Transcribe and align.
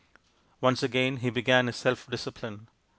Once 0.61 0.81
again 0.81 1.17
he 1.17 1.29
began 1.29 1.67
his 1.67 1.75
self 1.75 2.09
discipline. 2.09 2.67